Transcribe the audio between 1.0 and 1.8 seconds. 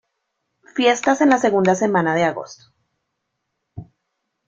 en la segunda